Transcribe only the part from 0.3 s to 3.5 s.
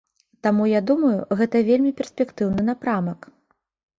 Таму я думаю, гэта вельмі перспектыўны напрамак.